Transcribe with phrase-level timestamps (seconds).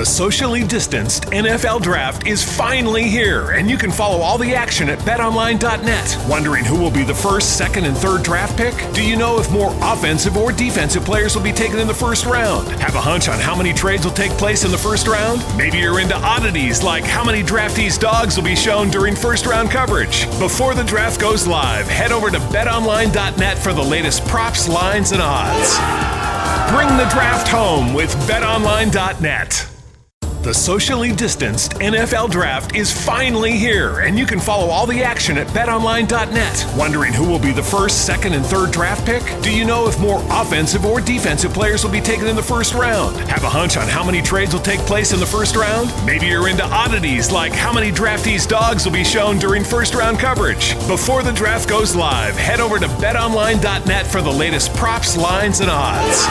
[0.00, 4.88] The socially distanced NFL draft is finally here, and you can follow all the action
[4.88, 6.16] at betonline.net.
[6.26, 8.72] Wondering who will be the first, second, and third draft pick?
[8.94, 12.24] Do you know if more offensive or defensive players will be taken in the first
[12.24, 12.66] round?
[12.80, 15.44] Have a hunch on how many trades will take place in the first round?
[15.58, 19.70] Maybe you're into oddities like how many draftees' dogs will be shown during first round
[19.70, 20.24] coverage.
[20.38, 25.20] Before the draft goes live, head over to betonline.net for the latest props, lines, and
[25.20, 25.76] odds.
[26.74, 29.69] Bring the draft home with betonline.net.
[30.42, 35.36] The socially distanced NFL draft is finally here, and you can follow all the action
[35.36, 36.66] at betonline.net.
[36.78, 39.22] Wondering who will be the first, second, and third draft pick?
[39.42, 42.72] Do you know if more offensive or defensive players will be taken in the first
[42.72, 43.18] round?
[43.28, 45.92] Have a hunch on how many trades will take place in the first round?
[46.06, 50.18] Maybe you're into oddities like how many draftees' dogs will be shown during first round
[50.18, 50.72] coverage.
[50.88, 55.70] Before the draft goes live, head over to betonline.net for the latest props, lines, and
[55.70, 56.24] odds.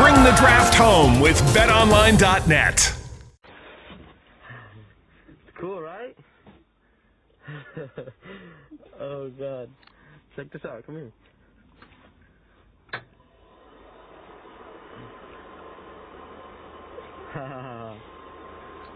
[0.00, 2.94] Bring the draft home with betonline.net.
[5.58, 6.16] Cool, right?
[9.00, 9.70] oh god.
[10.36, 10.84] Check this out.
[10.86, 11.12] Come here.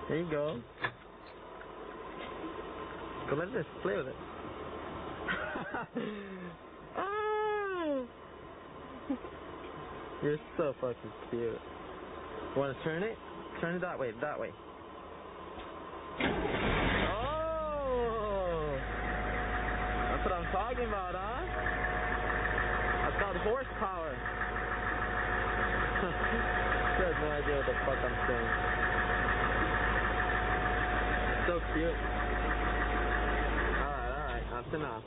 [0.08, 0.60] there you go.
[3.28, 3.66] Go like this.
[3.82, 4.16] Play with it.
[6.96, 8.02] ah!
[10.22, 10.96] You're so fucking
[11.30, 11.60] cute.
[12.56, 13.18] Want to turn it?
[13.60, 14.12] Turn it that way.
[14.20, 14.50] That way.
[17.10, 18.78] Oh!
[20.10, 21.44] That's what I'm talking about, huh?
[23.04, 24.16] That's called horsepower.
[26.98, 28.50] you have no idea what the fuck I'm saying.
[31.46, 31.96] So cute.
[33.82, 34.44] Alright, alright.
[34.50, 35.04] That's enough.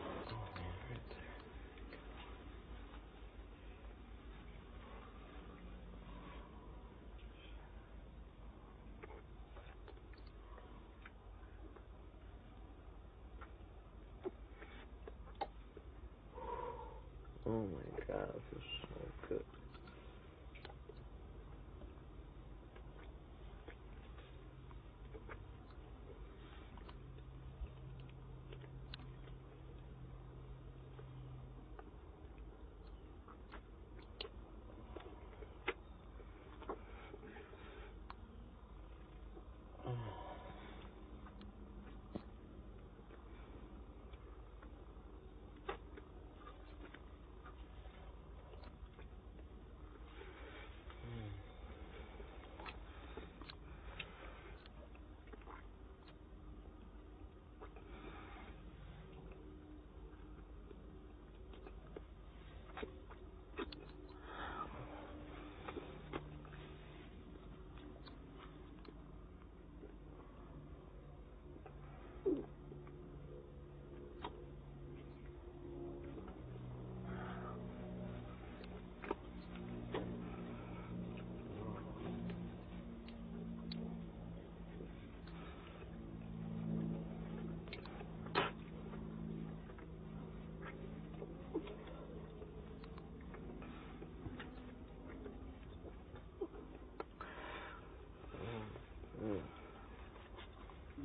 [17.47, 17.67] Oh
[18.25, 19.43] my god, this is so good.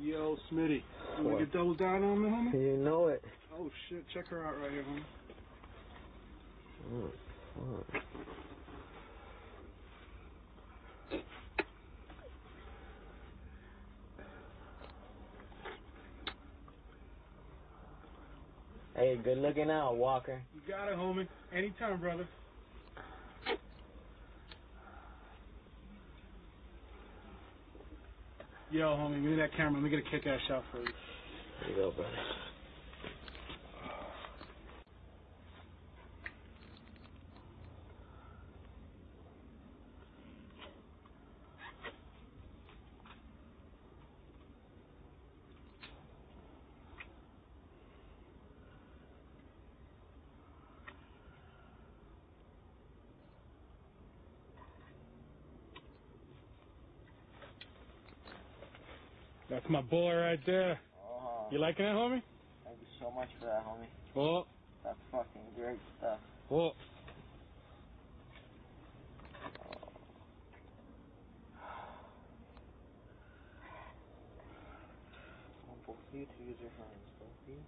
[0.01, 0.81] Yo, Smitty.
[1.19, 2.53] You want to get double down on me, homie?
[2.53, 3.23] You know it.
[3.55, 4.03] Oh, shit.
[4.13, 5.03] Check her out right here, homie.
[6.91, 7.11] Oh,
[7.91, 8.01] fuck.
[18.95, 20.41] Hey, good looking out, Walker.
[20.55, 21.27] You got it, homie.
[21.55, 22.27] Anytime, brother.
[28.71, 29.73] Yo, homie, give me that camera.
[29.73, 30.87] Let me get a kick-ass shot for you.
[31.59, 32.09] There you go, brother.
[59.51, 60.79] That's my boy right there.
[60.97, 62.23] Oh, You liking it, homie?
[62.63, 63.89] thank you so much for that, homie.
[64.15, 64.45] Oh,
[64.83, 66.19] That's fucking great stuff.
[66.49, 66.71] oh.
[75.61, 77.03] I want both of you to use your hands.
[77.19, 77.59] Both of you.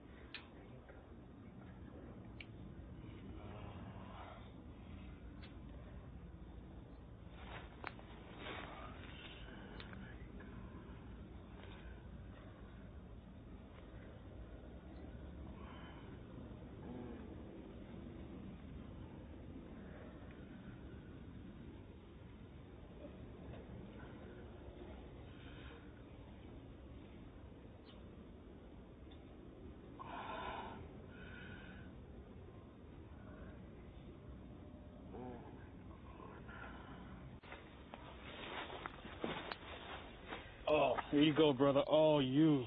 [40.74, 41.84] Oh, here you go, brother.
[41.88, 42.64] Oh, you.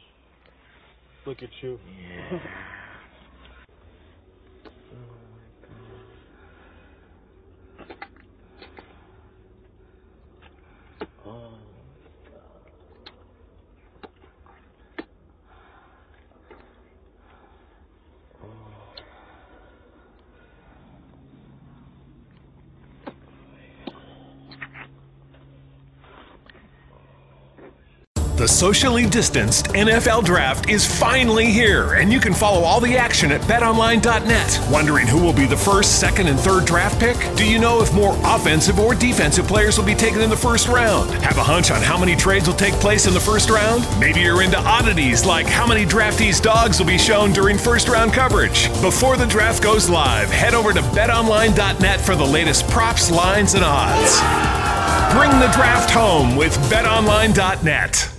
[1.26, 1.80] Look at you.
[2.30, 2.38] Yeah.
[28.36, 33.32] The socially distanced NFL draft is finally here, and you can follow all the action
[33.32, 34.60] at betonline.net.
[34.70, 37.16] Wondering who will be the first, second, and third draft pick?
[37.34, 40.68] Do you know if more offensive or defensive players will be taken in the first
[40.68, 41.10] round?
[41.24, 43.86] Have a hunch on how many trades will take place in the first round?
[43.98, 48.12] Maybe you're into oddities like how many draftees' dogs will be shown during first round
[48.12, 48.68] coverage.
[48.82, 53.64] Before the draft goes live, head over to betonline.net for the latest props, lines, and
[53.64, 54.20] odds.
[55.16, 58.15] Bring the draft home with betonline.net.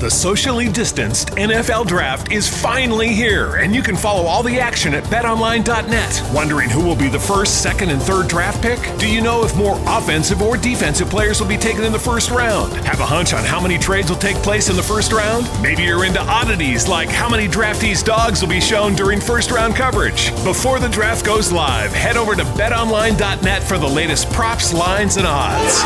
[0.00, 4.94] The socially distanced NFL draft is finally here, and you can follow all the action
[4.94, 6.22] at betonline.net.
[6.32, 8.78] Wondering who will be the first, second, and third draft pick?
[8.98, 12.30] Do you know if more offensive or defensive players will be taken in the first
[12.30, 12.72] round?
[12.86, 15.46] Have a hunch on how many trades will take place in the first round?
[15.62, 19.76] Maybe you're into oddities like how many draftees' dogs will be shown during first round
[19.76, 20.30] coverage.
[20.44, 25.26] Before the draft goes live, head over to betonline.net for the latest props, lines, and
[25.26, 25.82] odds.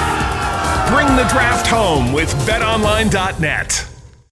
[0.88, 3.93] Bring the draft home with betonline.net.